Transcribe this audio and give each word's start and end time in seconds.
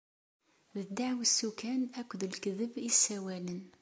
D 0.83 0.85
deɛwessu 0.97 1.49
kan 1.59 1.81
akked 1.99 2.21
lekdeb 2.31 2.73
i 2.89 2.89
ssawalen. 2.95 3.61